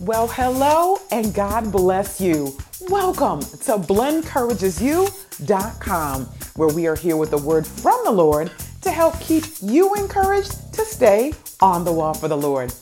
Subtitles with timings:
[0.00, 2.56] Well, hello and God bless you.
[2.88, 6.24] Welcome to BlenCouragesU.com,
[6.56, 8.50] where we are here with the word from the Lord
[8.80, 12.72] to help keep you encouraged to stay on the wall for the Lord.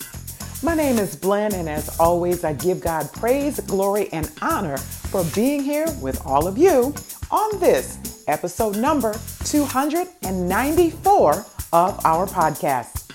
[0.62, 5.24] My name is Blen, and as always, I give God praise, glory, and honor for
[5.34, 6.94] being here with all of you
[7.32, 11.32] on this episode number 294
[11.72, 13.07] of our podcast.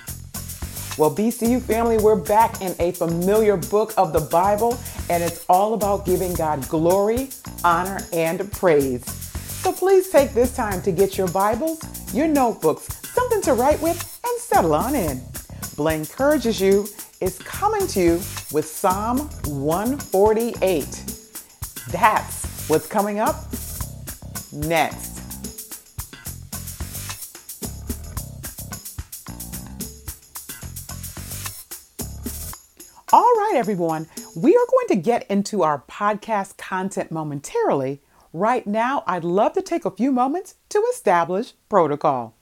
[0.96, 4.78] Well, BCU family, we're back in a familiar book of the Bible,
[5.10, 7.30] and it's all about giving God glory,
[7.64, 9.04] honor, and praise.
[9.64, 11.82] So please take this time to get your Bibles,
[12.14, 15.20] your notebooks, something to write with, and settle on in.
[15.78, 16.86] Blen encourages you
[17.22, 18.14] is coming to you
[18.52, 20.84] with Psalm 148.
[21.90, 23.48] That's what's coming up
[24.52, 25.23] next.
[33.54, 38.02] Right, everyone, we are going to get into our podcast content momentarily.
[38.34, 42.34] Right now, I'd love to take a few moments to establish protocol.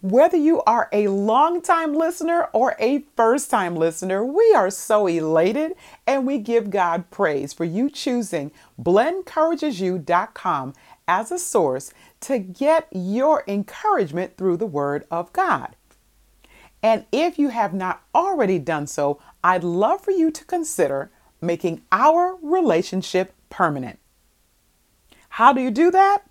[0.00, 5.74] Whether you are a long-time listener or a first time listener, we are so elated
[6.04, 8.50] and we give God praise for you choosing
[8.82, 10.74] BlenCouragesU.com
[11.06, 15.76] as a source to get your encouragement through the Word of God.
[16.82, 21.82] And if you have not already done so, I'd love for you to consider making
[21.90, 23.98] our relationship permanent.
[25.30, 26.24] How do you do that?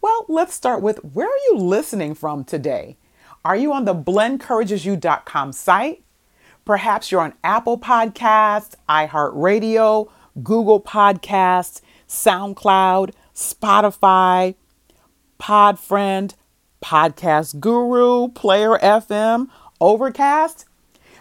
[0.00, 2.96] Well, let's start with where are you listening from today?
[3.44, 6.04] Are you on the BlenCouragesU.com site?
[6.64, 10.10] Perhaps you're on Apple Podcasts, iHeartRadio,
[10.42, 14.54] Google Podcasts, SoundCloud, Spotify,
[15.40, 16.34] Podfriend,
[16.82, 19.48] Podcast Guru, Player FM,
[19.80, 20.67] Overcast.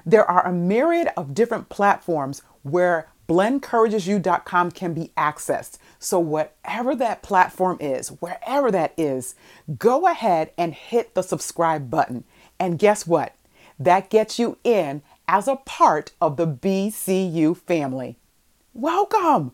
[0.08, 5.80] There are a myriad of different platforms where BlenCouragesU.com can be accessed.
[6.00, 9.36] So, whatever that platform is, wherever that is,
[9.78, 12.24] go ahead and hit the subscribe button.
[12.58, 13.36] And guess what?
[13.78, 18.18] That gets you in as a part of the BCU family.
[18.74, 19.52] Welcome.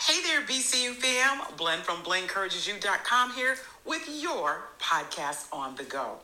[0.00, 1.42] Hey there, BCU fam.
[1.58, 6.20] Blen from BlenCouragesU.com here with your podcast on the go.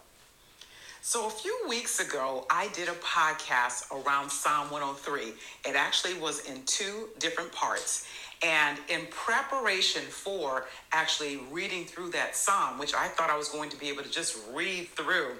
[1.06, 5.34] So, a few weeks ago, I did a podcast around Psalm 103.
[5.68, 8.06] It actually was in two different parts.
[8.42, 13.68] And in preparation for actually reading through that psalm, which I thought I was going
[13.68, 15.32] to be able to just read through,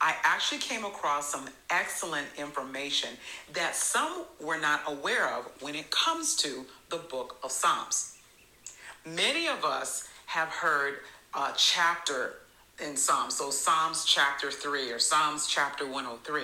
[0.00, 3.10] I actually came across some excellent information
[3.52, 8.16] that some were not aware of when it comes to the book of Psalms.
[9.04, 11.00] Many of us have heard
[11.34, 12.36] a chapter
[12.80, 13.36] in Psalms.
[13.36, 16.42] So Psalms chapter 3 or Psalms chapter 103.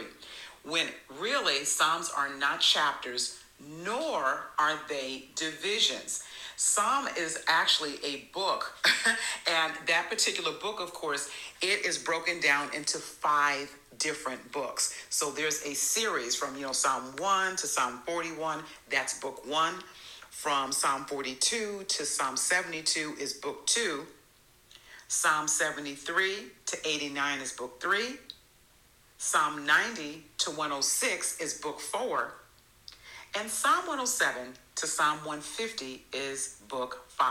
[0.65, 3.39] When really Psalms are not chapters,
[3.85, 6.23] nor are they divisions.
[6.57, 8.77] Psalm is actually a book,
[9.47, 11.31] and that particular book, of course,
[11.63, 14.95] it is broken down into five different books.
[15.11, 19.75] So there's a series from you know Psalm 1 to Psalm 41, that's book 1.
[20.31, 24.07] From Psalm 42 to Psalm 72 is book 2.
[25.11, 26.35] Psalm 73
[26.67, 28.17] to 89 is book 3.
[29.17, 32.35] Psalm 90 to 106 is book 4.
[33.39, 37.27] And Psalm 107 to Psalm 150 is book 5.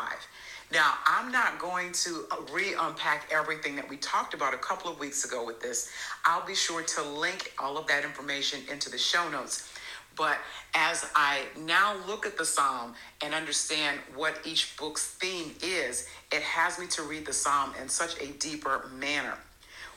[0.74, 4.92] Now, I'm not going to uh, re unpack everything that we talked about a couple
[4.92, 5.90] of weeks ago with this.
[6.26, 9.72] I'll be sure to link all of that information into the show notes.
[10.18, 10.40] But
[10.74, 16.42] as I now look at the psalm and understand what each book's theme is, it
[16.42, 19.36] has me to read the psalm in such a deeper manner.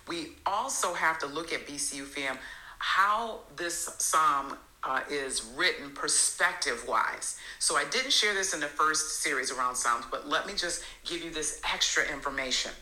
[0.07, 2.37] We also have to look at BCU fam
[2.79, 7.37] how this psalm uh, is written perspective wise.
[7.59, 10.83] So I didn't share this in the first series around Psalms, but let me just
[11.05, 12.73] give you this extra information.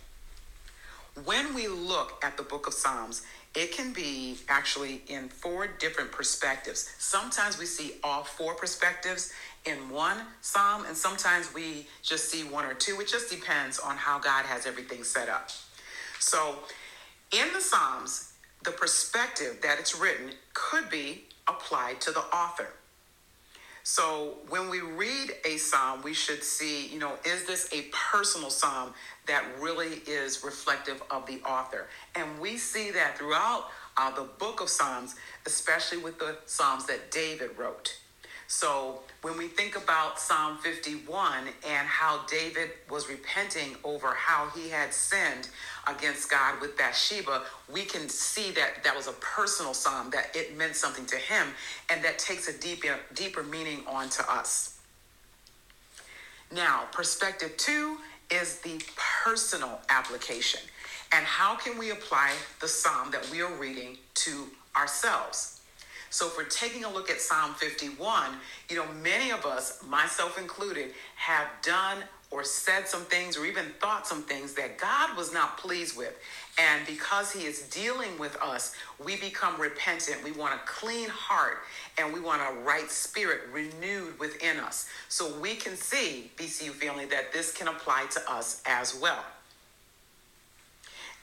[1.24, 3.22] When we look at the book of Psalms,
[3.54, 6.90] it can be actually in four different perspectives.
[6.98, 9.32] Sometimes we see all four perspectives
[9.64, 13.00] in one psalm, and sometimes we just see one or two.
[13.00, 15.50] It just depends on how God has everything set up.
[16.18, 16.56] So,
[17.32, 18.32] in the Psalms,
[18.64, 22.68] the perspective that it's written could be applied to the author.
[23.90, 28.50] So when we read a psalm, we should see, you know, is this a personal
[28.50, 28.92] psalm
[29.26, 31.86] that really is reflective of the author?
[32.14, 33.64] And we see that throughout
[33.96, 35.14] uh, the book of Psalms,
[35.46, 37.98] especially with the psalms that David wrote.
[38.50, 44.70] So when we think about Psalm 51 and how David was repenting over how he
[44.70, 45.50] had sinned
[45.86, 50.56] against God with Bathsheba, we can see that that was a personal psalm, that it
[50.56, 51.48] meant something to him,
[51.90, 54.78] and that takes a deeper, deeper meaning on to us.
[56.50, 57.98] Now, perspective two
[58.30, 58.80] is the
[59.22, 60.60] personal application.
[61.12, 65.57] And how can we apply the psalm that we are reading to ourselves?
[66.10, 68.32] So if we're taking a look at Psalm 51,
[68.70, 71.98] you know, many of us, myself included, have done
[72.30, 76.14] or said some things or even thought some things that God was not pleased with.
[76.58, 80.22] And because He is dealing with us, we become repentant.
[80.22, 81.58] We want a clean heart
[81.98, 84.86] and we want a right spirit renewed within us.
[85.08, 89.24] So we can see, BCU family, that this can apply to us as well.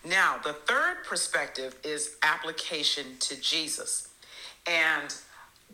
[0.07, 4.09] Now, the third perspective is application to Jesus.
[4.67, 5.13] And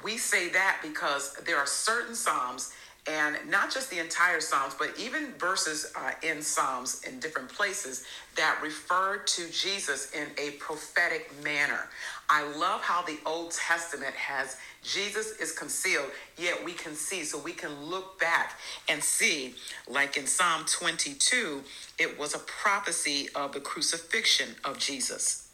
[0.04, 2.74] we say that because there are certain Psalms,
[3.08, 8.04] and not just the entire Psalms, but even verses uh, in Psalms in different places
[8.36, 11.90] that refer to Jesus in a prophetic manner.
[12.30, 17.24] I love how the Old Testament has Jesus is concealed, yet we can see.
[17.24, 18.60] So we can look back
[18.90, 19.56] and see,
[19.88, 21.64] like in Psalm 22,
[22.00, 25.51] it was a prophecy of the crucifixion of Jesus.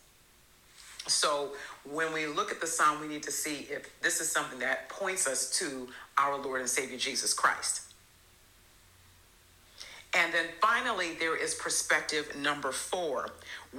[1.08, 1.52] So
[1.90, 4.90] when we look at the psalm, we need to see if this is something that
[4.90, 5.88] points us to
[6.18, 7.82] our Lord and Savior Jesus Christ.
[10.14, 13.30] And then finally, there is perspective number four,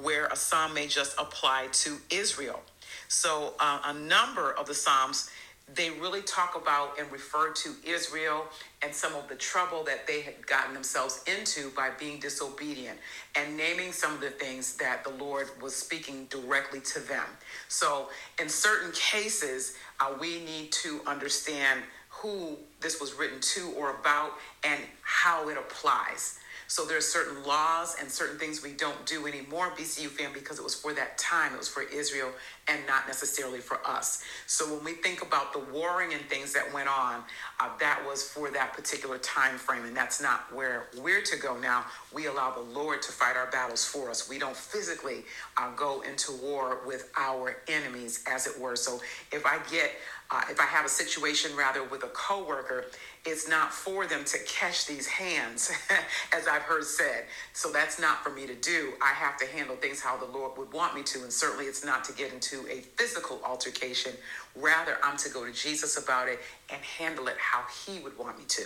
[0.00, 2.60] where a psalm may just apply to Israel.
[3.08, 5.30] So, uh, a number of the psalms
[5.75, 8.44] they really talk about and refer to Israel
[8.82, 12.99] and some of the trouble that they had gotten themselves into by being disobedient
[13.37, 17.25] and naming some of the things that the Lord was speaking directly to them.
[17.69, 18.09] So,
[18.41, 24.32] in certain cases, uh, we need to understand who this was written to or about
[24.64, 26.38] and how it applies.
[26.69, 30.62] So there's certain laws and certain things we don't do anymore, BCU fam, because it
[30.62, 31.55] was for that time.
[31.55, 32.31] It was for Israel
[32.69, 34.23] and not necessarily for us.
[34.47, 37.23] So when we think about the warring and things that went on,
[37.59, 41.59] uh, that was for that particular time frame, and that's not where we're to go
[41.59, 41.87] now.
[42.12, 44.29] We allow the Lord to fight our battles for us.
[44.29, 45.25] We don't physically
[45.56, 48.76] uh, go into war with our enemies, as it were.
[48.76, 49.00] So
[49.32, 49.93] if I get
[50.30, 52.84] uh, if I have a situation rather with a coworker,
[53.25, 55.70] it's not for them to catch these hands,
[56.36, 57.25] as I've heard said.
[57.54, 58.92] So that's not for me to do.
[59.02, 61.22] I have to handle things how the Lord would want me to.
[61.22, 64.12] And certainly it's not to get into a physical altercation.
[64.54, 66.40] Rather, I'm to go to Jesus about it
[66.70, 68.64] and handle it how He would want me to.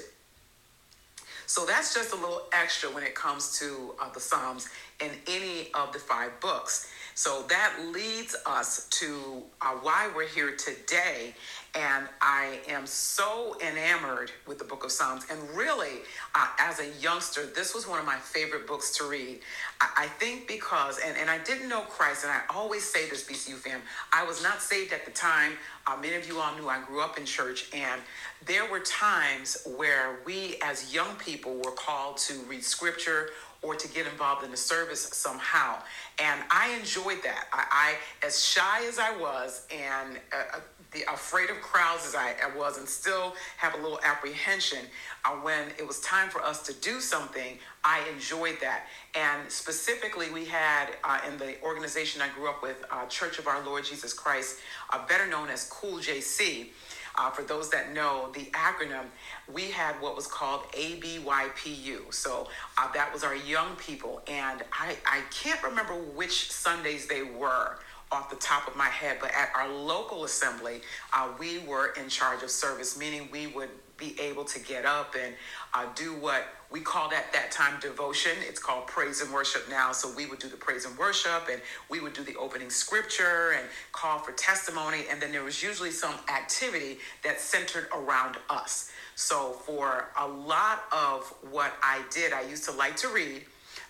[1.46, 4.68] So that's just a little extra when it comes to uh, the Psalms
[5.00, 6.90] in any of the five books.
[7.14, 11.34] So that leads us to uh, why we're here today.
[11.74, 15.26] And I am so enamored with the book of Psalms.
[15.30, 16.00] And really,
[16.34, 19.40] uh, as a youngster, this was one of my favorite books to read.
[19.80, 23.24] I, I think because, and, and I didn't know Christ, and I always say this,
[23.26, 23.80] BCU fam,
[24.12, 25.52] I was not saved at the time.
[25.86, 28.00] Uh, many of you all knew I grew up in church, and
[28.44, 33.30] there were times where we as young people were called to read scripture
[33.62, 35.76] or to get involved in the service somehow.
[36.20, 37.46] And I enjoyed that.
[37.52, 40.60] I, I as shy as I was and uh, uh,
[40.92, 44.80] the afraid of crowds as I, I, was and still have a little apprehension
[45.24, 48.86] uh, when it was time for us to do something, I enjoyed that.
[49.14, 53.46] And specifically, we had uh, in the organization I grew up with, uh, Church of
[53.46, 54.58] Our Lord Jesus Christ,
[54.92, 56.68] uh, better known as COOLJC.
[57.16, 59.04] Uh, for those that know the acronym,
[59.52, 62.12] we had what was called ABYPU.
[62.12, 64.22] So uh, that was our young people.
[64.26, 67.78] And I, I can't remember which Sundays they were
[68.10, 70.82] off the top of my head, but at our local assembly,
[71.14, 73.70] uh, we were in charge of service, meaning we would
[74.02, 75.34] be able to get up and
[75.74, 78.32] uh, do what we called at that time devotion.
[78.40, 79.92] It's called praise and worship now.
[79.92, 83.52] So we would do the praise and worship and we would do the opening scripture
[83.56, 85.04] and call for testimony.
[85.08, 88.90] And then there was usually some activity that centered around us.
[89.14, 93.42] So for a lot of what I did, I used to like to read.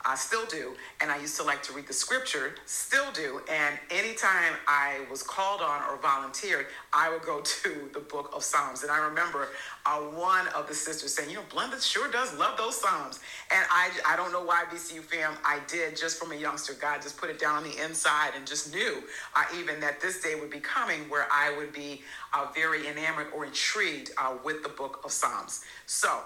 [0.04, 0.74] I still do.
[1.00, 3.40] And I used to like to read the scripture, still do.
[3.50, 8.42] And anytime I was called on or volunteered, I would go to the book of
[8.42, 8.82] Psalms.
[8.82, 9.48] And I remember
[9.86, 13.20] uh, one of the sisters saying, you know, Blenda sure does love those Psalms.
[13.50, 16.74] And I, I don't know why BCU fam, I did just from a youngster.
[16.74, 19.02] God just put it down on the inside and just knew
[19.36, 23.28] uh, even that this day would be coming where I would be uh, very enamored
[23.34, 25.64] or intrigued uh, with the book of Psalms.
[25.86, 26.20] So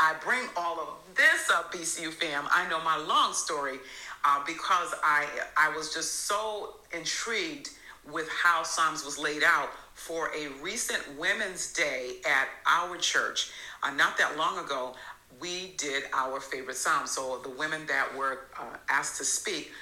[0.00, 2.44] I bring all of this up, BCU fam.
[2.50, 3.78] I know my long story
[4.24, 5.26] uh, because I
[5.58, 7.68] I was just so intrigued
[8.10, 13.50] with how Psalms was laid out for a recent Women's Day at our church.
[13.82, 14.94] Uh, not that long ago,
[15.38, 17.06] we did our favorite psalm.
[17.06, 19.72] So the women that were uh, asked to speak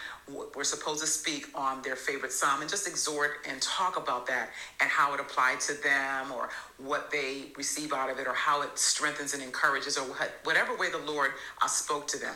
[0.55, 4.51] were supposed to speak on their favorite psalm and just exhort and talk about that
[4.81, 8.63] and how it applied to them or what they receive out of it or how
[8.63, 10.05] it strengthens and encourages or
[10.45, 11.33] whatever way the Lord
[11.63, 12.35] uh, spoke to them.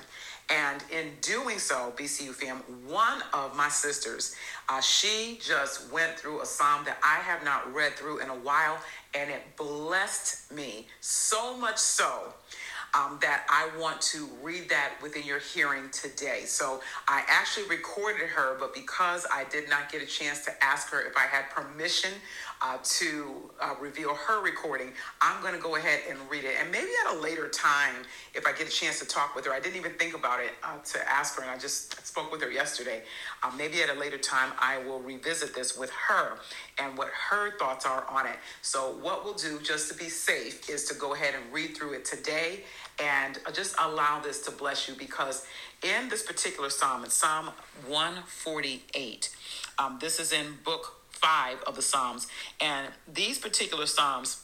[0.50, 4.34] And in doing so, BCU fam, one of my sisters,
[4.68, 8.34] uh, she just went through a psalm that I have not read through in a
[8.34, 8.78] while,
[9.14, 12.34] and it blessed me so much so
[12.94, 16.42] um, that I want to read that within your hearing today.
[16.44, 20.90] So I actually recorded her, but because I did not get a chance to ask
[20.90, 22.11] her if I had permission
[22.62, 26.54] uh, to uh, reveal her recording, I'm going to go ahead and read it.
[26.61, 27.95] And maybe at a later time,
[28.35, 30.52] if I get a chance to talk with her, I didn't even think about it
[30.62, 33.02] uh, to ask her, and I just spoke with her yesterday.
[33.42, 36.38] Uh, maybe at a later time, I will revisit this with her
[36.78, 38.37] and what her thoughts are on it.
[38.62, 41.95] So, what we'll do just to be safe is to go ahead and read through
[41.95, 42.61] it today
[43.02, 45.45] and just allow this to bless you because
[45.83, 47.50] in this particular psalm, in Psalm
[47.88, 49.31] 148,
[49.78, 52.26] um, this is in book five of the Psalms,
[52.61, 54.43] and these particular Psalms,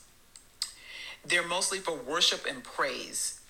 [1.26, 3.40] they're mostly for worship and praise.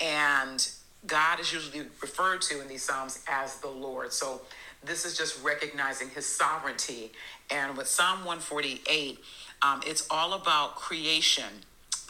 [0.00, 0.68] And
[1.06, 4.12] God is usually referred to in these Psalms as the Lord.
[4.12, 4.42] So
[4.84, 7.12] this is just recognizing his sovereignty.
[7.50, 9.18] And with Psalm 148,
[9.62, 11.44] um, it's all about creation.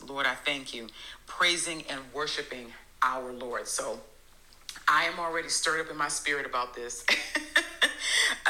[0.07, 0.89] Lord, I thank you
[1.27, 2.67] praising and worshiping
[3.03, 3.67] our Lord.
[3.69, 4.01] So
[4.89, 7.05] I am already stirred up in my spirit about this.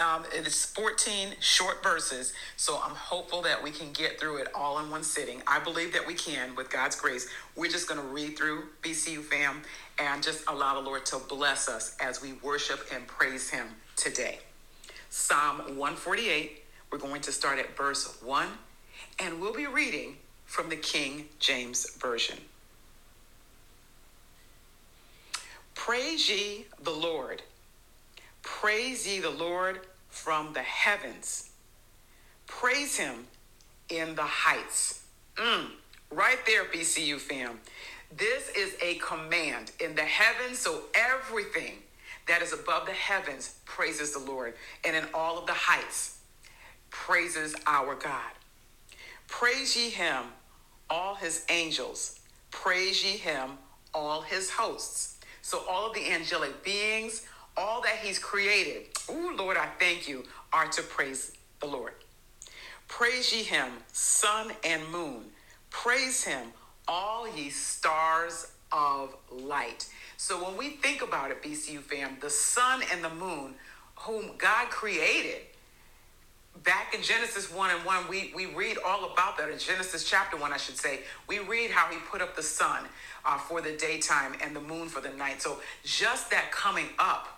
[0.02, 4.48] um, it is 14 short verses, so I'm hopeful that we can get through it
[4.54, 5.42] all in one sitting.
[5.46, 7.28] I believe that we can with God's grace.
[7.56, 9.62] We're just going to read through BCU fam
[9.98, 14.38] and just allow the Lord to bless us as we worship and praise Him today.
[15.10, 18.48] Psalm 148, we're going to start at verse 1,
[19.20, 22.38] and we'll be reading from the King James Version.
[25.74, 27.42] Praise ye the Lord.
[28.44, 31.50] Praise ye the Lord from the heavens.
[32.46, 33.26] Praise him
[33.88, 35.02] in the heights.
[35.36, 35.70] Mm,
[36.10, 37.58] right there, BCU fam.
[38.16, 41.78] This is a command in the heavens, so everything
[42.28, 46.18] that is above the heavens praises the Lord, and in all of the heights
[46.90, 48.30] praises our God.
[49.26, 50.24] Praise ye him,
[50.88, 52.20] all his angels.
[52.50, 53.58] Praise ye him,
[53.92, 55.18] all his hosts.
[55.42, 57.22] So all of the angelic beings,
[57.56, 61.92] all that he's created, oh Lord, I thank you, are to praise the Lord.
[62.88, 65.24] Praise ye him, sun and moon.
[65.70, 66.48] Praise him,
[66.86, 69.88] all ye stars of light.
[70.16, 73.54] So when we think about it, BCU fam, the sun and the moon,
[73.96, 75.42] whom God created,
[76.62, 79.50] back in Genesis 1 and 1, we, we read all about that.
[79.50, 82.84] In Genesis chapter 1, I should say, we read how he put up the sun
[83.24, 85.42] uh, for the daytime and the moon for the night.
[85.42, 87.33] So just that coming up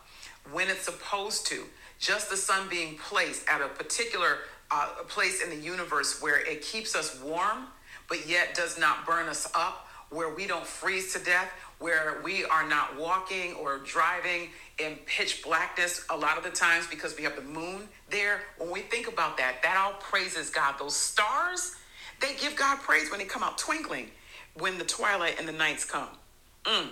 [0.53, 1.65] when it's supposed to,
[1.99, 4.39] just the sun being placed at a particular
[4.71, 7.67] uh, place in the universe where it keeps us warm,
[8.09, 12.45] but yet does not burn us up, where we don't freeze to death, where we
[12.45, 14.49] are not walking or driving
[14.79, 18.41] in pitch blackness a lot of the times because we have the moon there.
[18.59, 20.77] When we think about that, that all praises God.
[20.79, 21.75] Those stars,
[22.21, 24.11] they give God praise when they come out twinkling
[24.59, 26.09] when the twilight and the nights come.
[26.65, 26.89] Mm.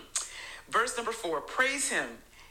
[0.68, 2.08] Verse number four Praise him,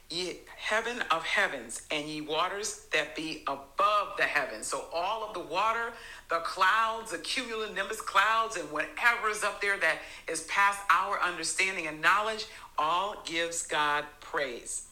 [0.10, 4.68] ye heaven of heavens, and ye waters that be above the heavens.
[4.68, 5.94] So, all of the water,
[6.30, 11.88] the clouds, the cumulonimbus clouds, and whatever is up there that is past our understanding
[11.88, 12.46] and knowledge,
[12.78, 14.88] all gives God praise.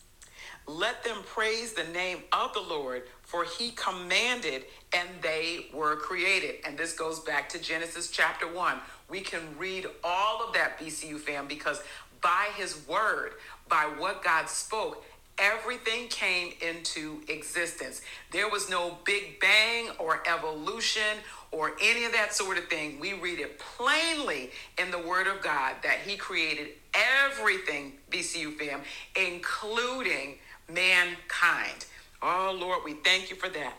[0.68, 6.56] Let them praise the name of the Lord, for he commanded and they were created.
[6.66, 8.78] And this goes back to Genesis chapter 1.
[9.10, 11.82] We can read all of that, BCU fam, because
[12.22, 13.34] by his word,
[13.72, 15.04] by what God spoke,
[15.40, 18.02] everything came into existence.
[18.32, 21.18] There was no big bang or evolution
[21.52, 23.00] or any of that sort of thing.
[23.00, 28.82] We read it plainly in the Word of God that He created everything, BCU fam,
[29.16, 30.36] including
[30.70, 31.86] mankind.
[32.22, 33.74] Oh, Lord, we thank you for that.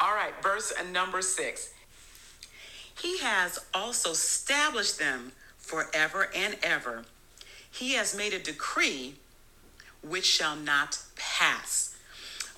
[0.00, 1.72] All right, verse number six.
[3.00, 7.04] He has also established them forever and ever.
[7.70, 9.14] He has made a decree
[10.02, 11.96] which shall not pass.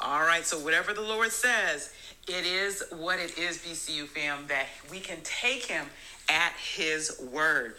[0.01, 1.93] All right, so whatever the Lord says,
[2.29, 5.87] it is what it is, BCU fam, that we can take him
[6.29, 7.75] at his word.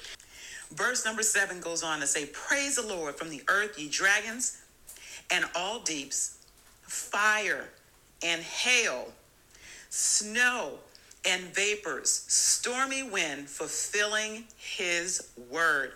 [0.72, 4.62] Verse number seven goes on to say, Praise the Lord from the earth, ye dragons,
[5.32, 6.38] and all deeps,
[6.82, 7.70] fire
[8.24, 9.12] and hail,
[9.89, 10.79] snow
[11.25, 15.93] and vapors, stormy wind, fulfilling his word.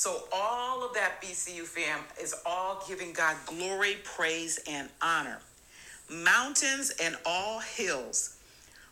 [0.00, 5.40] So, all of that BCU fam is all giving God glory, praise, and honor.
[6.10, 8.38] Mountains and all hills,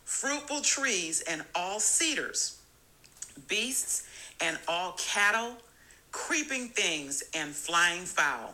[0.05, 2.59] fruitful trees and all cedars,
[3.47, 4.07] beasts
[4.39, 5.53] and all cattle,
[6.11, 8.53] creeping things and flying fowl,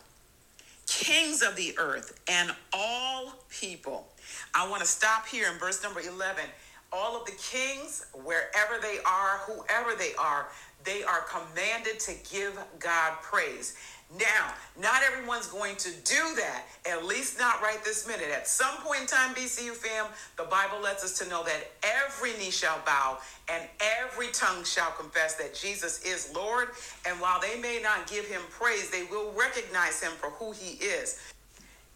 [0.87, 4.07] kings of the earth and all people.
[4.53, 6.45] I want to stop here in verse number 11.
[6.93, 10.47] All of the kings, wherever they are, whoever they are,
[10.85, 13.75] they are commanded to give God praise.
[14.19, 18.29] Now, not everyone's going to do that, at least not right this minute.
[18.31, 20.05] At some point in time, BCU fam,
[20.37, 23.17] the Bible lets us to know that every knee shall bow
[23.51, 26.69] and every tongue shall confess that Jesus is Lord.
[27.07, 30.75] And while they may not give him praise, they will recognize him for who he
[30.85, 31.19] is.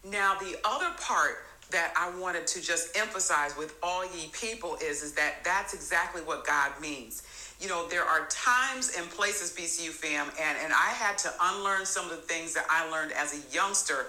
[0.04, 5.02] Now, the other part that I wanted to just emphasize with all ye people is,
[5.02, 7.22] is that that's exactly what God means
[7.60, 11.84] you know, there are times and places, BCU fam, and, and I had to unlearn
[11.84, 14.06] some of the things that I learned as a youngster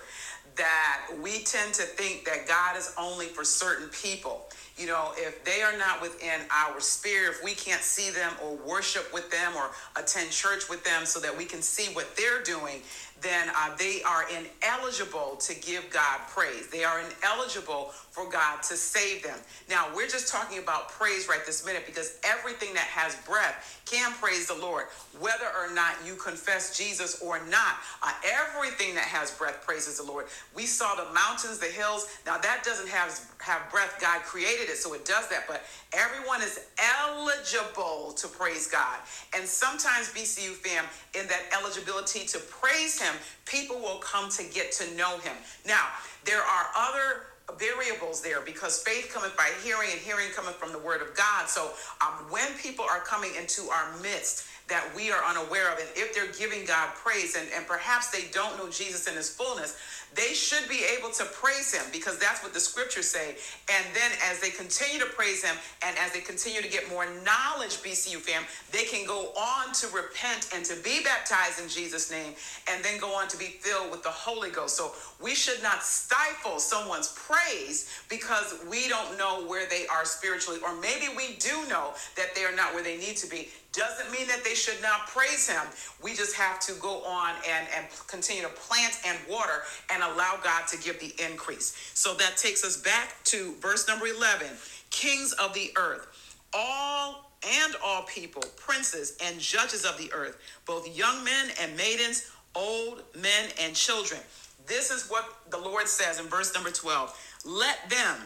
[0.55, 4.49] that we tend to think that God is only for certain people.
[4.77, 8.55] You know, if they are not within our sphere, if we can't see them or
[8.67, 12.41] worship with them or attend church with them so that we can see what they're
[12.43, 12.81] doing,
[13.21, 16.67] then uh, they are ineligible to give God praise.
[16.67, 19.37] They are ineligible for God to save them.
[19.69, 24.11] Now, we're just talking about praise right this minute because everything that has breath can
[24.13, 24.85] praise the Lord,
[25.19, 27.75] whether or not you confess Jesus or not.
[28.03, 30.25] Uh, everything that has breath praises the Lord.
[30.55, 32.07] We saw the mountains, the hills.
[32.25, 33.97] Now, that doesn't have, have breath.
[34.01, 35.43] God created it, so it does that.
[35.47, 35.63] But
[35.93, 38.99] everyone is eligible to praise God.
[39.35, 43.10] And sometimes, BCU fam, in that eligibility to praise Him,
[43.45, 45.35] people will come to get to know Him.
[45.65, 45.87] Now,
[46.25, 47.27] there are other
[47.57, 51.47] variables there because faith cometh by hearing and hearing cometh from the word of God.
[51.47, 55.89] So um, when people are coming into our midst that we are unaware of, and
[55.95, 59.77] if they're giving God praise and, and perhaps they don't know Jesus in his fullness,
[60.13, 63.35] they should be able to praise him because that's what the scriptures say.
[63.71, 67.05] And then as they continue to praise him and as they continue to get more
[67.23, 72.11] knowledge, BCU fam, they can go on to repent and to be baptized in Jesus'
[72.11, 72.33] name
[72.69, 74.75] and then go on to be filled with the Holy Ghost.
[74.75, 80.59] So we should not stifle someone's praise because we don't know where they are spiritually,
[80.63, 84.11] or maybe we do know that they are not where they need to be doesn't
[84.11, 85.61] mean that they should not praise him.
[86.03, 90.39] We just have to go on and, and continue to plant and water and allow
[90.43, 91.91] God to give the increase.
[91.93, 94.47] So that takes us back to verse number 11
[94.89, 97.31] Kings of the earth, all
[97.63, 103.03] and all people, princes and judges of the earth, both young men and maidens, old
[103.15, 104.19] men and children.
[104.67, 107.39] This is what the Lord says in verse number 12.
[107.45, 108.17] Let them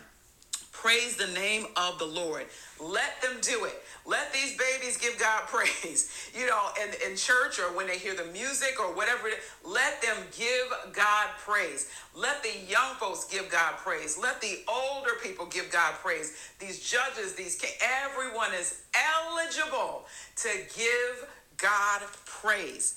[0.81, 2.45] praise the name of the Lord.
[2.79, 3.81] Let them do it.
[4.05, 6.29] Let these babies give God praise.
[6.38, 9.29] You know, in, in church or when they hear the music or whatever,
[9.63, 11.89] let them give God praise.
[12.15, 14.17] Let the young folks give God praise.
[14.17, 16.38] Let the older people give God praise.
[16.59, 17.59] These judges, these
[18.03, 20.05] everyone is eligible
[20.38, 22.95] to give God praise.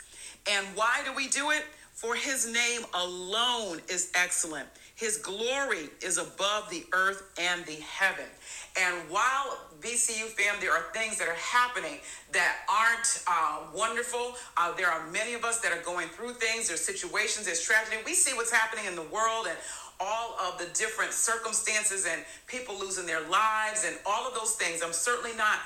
[0.51, 1.65] And why do we do it?
[1.93, 4.69] For his name alone is excellent.
[4.99, 8.25] His glory is above the earth and the heaven.
[8.77, 11.99] And while BCU fam, there are things that are happening
[12.33, 14.35] that aren't uh, wonderful.
[14.57, 16.67] Uh, there are many of us that are going through things.
[16.67, 17.99] There's situations, there's tragedy.
[18.05, 19.57] We see what's happening in the world and
[20.01, 24.83] all of the different circumstances and people losing their lives and all of those things.
[24.83, 25.59] I'm certainly not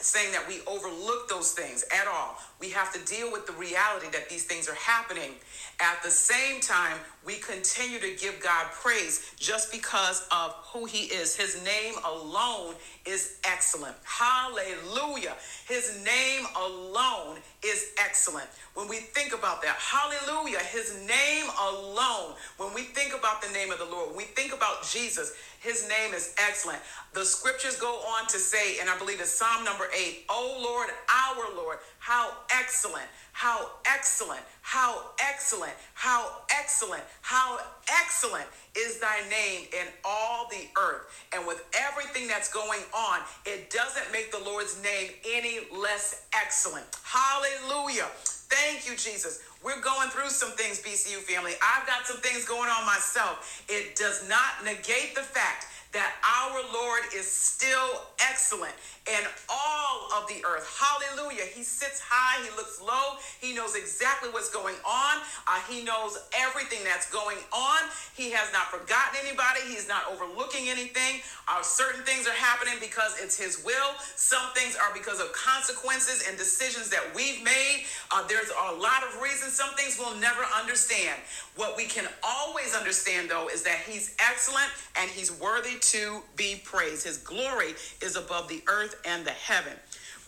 [0.00, 2.38] saying that we overlook those things at all.
[2.60, 5.32] We have to deal with the reality that these things are happening.
[5.80, 11.04] At the same time, we continue to give God praise just because of who He
[11.04, 11.36] is.
[11.36, 12.74] His name alone
[13.06, 13.94] is excellent.
[14.02, 15.34] Hallelujah.
[15.68, 18.46] His name alone is excellent.
[18.74, 23.70] When we think about that, hallelujah, His name alone, when we think about the name
[23.70, 26.80] of the Lord, when we think about Jesus, His name is excellent.
[27.14, 30.88] The scriptures go on to say, and I believe it's Psalm number eight, Oh Lord,
[31.08, 33.06] our Lord, how excellent,
[33.38, 37.56] how excellent, how excellent, how excellent, how
[38.02, 38.44] excellent
[38.76, 41.02] is thy name in all the earth.
[41.32, 46.84] And with everything that's going on, it doesn't make the Lord's name any less excellent.
[47.04, 48.08] Hallelujah.
[48.50, 49.40] Thank you, Jesus.
[49.62, 51.52] We're going through some things, BCU family.
[51.62, 53.64] I've got some things going on myself.
[53.68, 58.74] It does not negate the fact that our Lord is still excellent
[59.08, 60.68] in all of the earth.
[60.68, 61.48] Hallelujah.
[61.48, 66.18] He sits high, he looks low, he knows exactly what's going on, uh, he knows
[66.36, 67.80] everything that's going on.
[68.14, 71.24] He has not forgotten anybody, he's not overlooking anything.
[71.48, 76.28] Uh, certain things are happening because it's his will, some things are because of consequences
[76.28, 77.88] and decisions that we've made.
[78.12, 81.16] Uh, there's a lot of reasons, some things we'll never understand.
[81.56, 84.68] What we can always understand, though, is that he's excellent
[85.00, 87.06] and he's worthy to be praised.
[87.06, 89.72] His glory is above the earth and the heaven.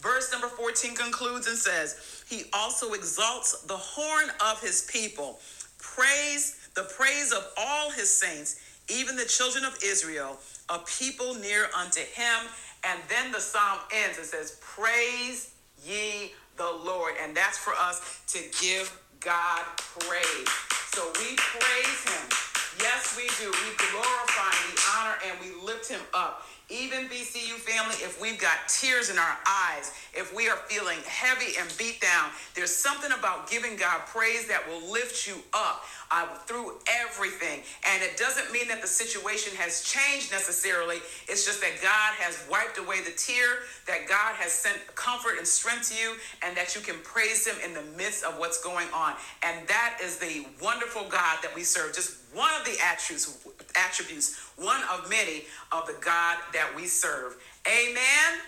[0.01, 5.39] Verse number 14 concludes and says, He also exalts the horn of his people,
[5.79, 11.67] praise the praise of all his saints, even the children of Israel, a people near
[11.77, 12.47] unto him.
[12.85, 14.17] And then the psalm ends.
[14.19, 15.53] and says, Praise
[15.85, 17.15] ye the Lord.
[17.23, 20.49] And that's for us to give God praise.
[20.95, 22.50] So we praise him.
[22.83, 23.51] Yes, we do.
[23.51, 26.47] We glorify, we honor, and we lift him up.
[26.70, 31.59] Even BCU family, if we've got tears in our eyes, if we are feeling heavy
[31.59, 36.26] and beat down, there's something about giving God praise that will lift you up uh,
[36.46, 37.62] through everything.
[37.88, 40.98] And it doesn't mean that the situation has changed necessarily.
[41.28, 45.46] It's just that God has wiped away the tear, that God has sent comfort and
[45.46, 48.88] strength to you, and that you can praise Him in the midst of what's going
[48.94, 49.14] on.
[49.42, 51.94] And that is the wonderful God that we serve.
[51.94, 53.38] Just one of the attributes,
[53.76, 57.37] attributes, one of many of the God that we serve.
[57.66, 58.40] Amen.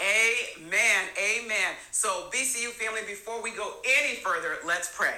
[0.00, 1.08] Amen.
[1.18, 1.74] Amen.
[1.90, 5.14] So, BCU family, before we go any further, let's pray.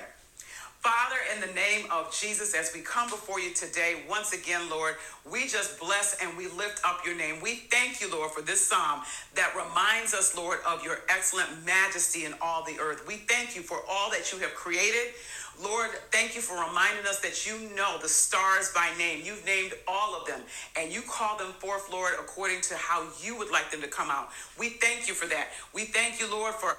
[0.81, 4.95] Father, in the name of Jesus, as we come before you today, once again, Lord,
[5.31, 7.43] we just bless and we lift up your name.
[7.43, 9.03] We thank you, Lord, for this psalm
[9.35, 13.07] that reminds us, Lord, of your excellent majesty in all the earth.
[13.07, 15.13] We thank you for all that you have created.
[15.63, 19.21] Lord, thank you for reminding us that you know the stars by name.
[19.25, 20.41] You've named all of them
[20.79, 24.11] and you call them forth, Lord, according to how you would like them to come
[24.11, 24.31] out.
[24.59, 25.49] We thank you for that.
[25.75, 26.79] We thank you, Lord, for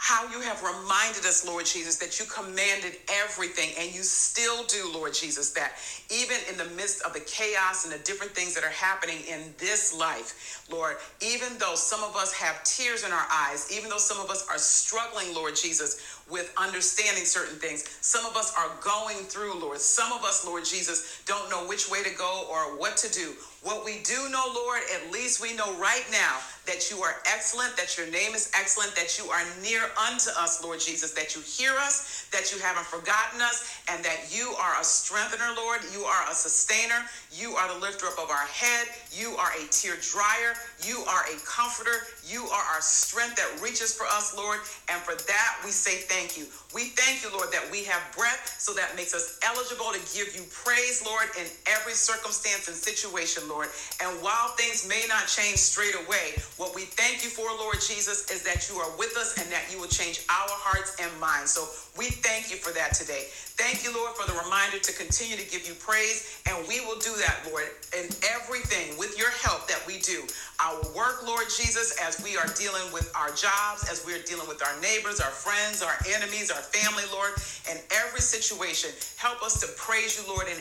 [0.00, 4.90] how you have reminded us, Lord Jesus, that you commanded everything and you still do,
[4.94, 5.72] Lord Jesus, that
[6.08, 9.52] even in the midst of the chaos and the different things that are happening in
[9.58, 13.98] this life, Lord, even though some of us have tears in our eyes, even though
[13.98, 17.84] some of us are struggling, Lord Jesus, with understanding certain things.
[18.00, 19.78] Some of us are going through, Lord.
[19.80, 23.34] Some of us, Lord Jesus, don't know which way to go or what to do.
[23.62, 27.76] What we do know, Lord, at least we know right now that you are excellent,
[27.76, 31.42] that your name is excellent, that you are near unto us, Lord Jesus, that you
[31.42, 35.80] hear us, that you haven't forgotten us, and that you are a strengthener, Lord.
[35.92, 37.04] You are a sustainer.
[37.32, 38.88] You are the lifter up of our head.
[39.12, 40.56] You are a tear dryer.
[40.86, 42.08] You are a comforter.
[42.24, 44.60] You are our strength that reaches for us, Lord.
[44.88, 46.46] And for that, we say thank you.
[46.72, 50.32] We thank you, Lord, that we have breath, so that makes us eligible to give
[50.36, 53.68] you praise, Lord, in every circumstance and situation, Lord.
[54.00, 58.30] And while things may not change straight away, what we thank you for, Lord Jesus,
[58.30, 61.50] is that you are with us and that you will change our hearts and minds.
[61.50, 61.66] So
[61.98, 63.26] we thank you for that today.
[63.60, 66.40] Thank you, Lord, for the reminder to continue to give you praise.
[66.48, 70.24] And we will do that, Lord, in everything with your help that we do.
[70.64, 74.48] Our work, Lord Jesus, as we are dealing with our jobs, as we are dealing
[74.48, 77.32] with our neighbors, our friends, our enemies, our family, Lord,
[77.68, 78.90] in every situation.
[79.16, 80.56] Help us to praise you, Lord, in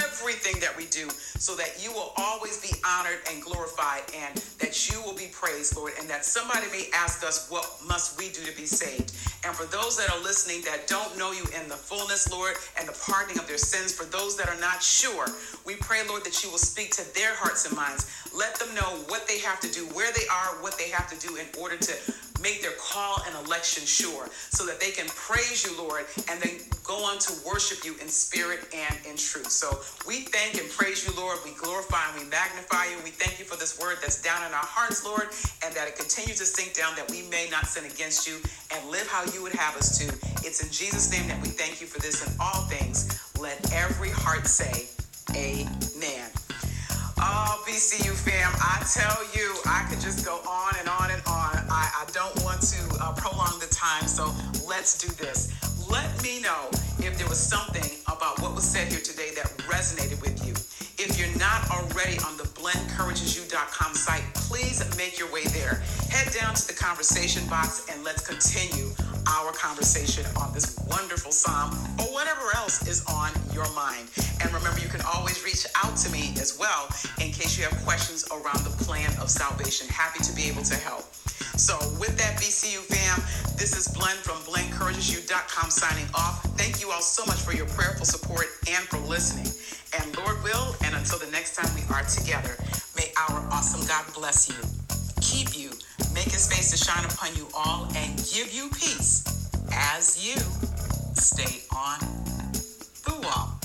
[0.00, 4.90] everything that we do so that you will always be honored and glorified and that
[4.90, 8.42] you will be praised, Lord, and that somebody may ask us, what must we do
[8.44, 9.16] to be saved?
[9.44, 12.86] And for those that are listening that don't know you in the fullness, Lord, and
[12.86, 15.26] the pardoning of their sins, for those that are not sure,
[15.64, 18.10] we pray, Lord, that you will speak to their hearts and minds.
[18.36, 21.26] Let them know what they have to do, where they are, what they have to
[21.26, 21.92] do in order to
[22.40, 26.58] make their call and election sure so that they can praise you, Lord, and then
[26.84, 29.50] go on to worship you in spirit and in truth.
[29.50, 31.38] So we thank and praise you, Lord.
[31.44, 32.96] We glorify and we magnify you.
[33.04, 35.28] We thank you for this word that's down in our hearts, Lord,
[35.64, 38.38] and that it continues to sink down that we may not sin against you
[38.74, 40.06] and live how you would have us to.
[40.46, 43.06] It's in Jesus' name that we thank you for this and all things.
[43.38, 44.88] Let every heart say,
[45.36, 46.28] Amen.
[47.22, 51.39] Oh, BCU fam, I tell you, I could just go on and on and on.
[51.70, 54.34] I, I don't want to uh, prolong the time, so
[54.66, 55.52] let's do this.
[55.88, 60.20] Let me know if there was something about what was said here today that resonated
[60.20, 60.52] with you.
[60.98, 65.82] If you're not already on the BlenCouragesU.com site, please make your way there.
[66.10, 68.90] Head down to the conversation box and let's continue
[69.28, 74.08] our conversation on this wonderful psalm or whatever else is on your mind.
[74.42, 76.88] And remember, you can always reach out to me as well
[77.20, 79.88] in case you have questions around the plan of salvation.
[79.88, 81.12] Happy to be able to help.
[81.56, 83.20] So, with that, BCU fam,
[83.56, 86.42] this is Blen from BlenCouragesU.com signing off.
[86.56, 89.52] Thank you all so much for your prayerful support and for listening.
[89.98, 92.56] And Lord will, and until the next time we are together,
[92.96, 94.79] may our awesome God bless you,
[96.20, 99.24] Make his face to shine upon you all and give you peace
[99.72, 100.36] as you
[101.14, 101.98] stay on
[103.06, 103.59] the wall.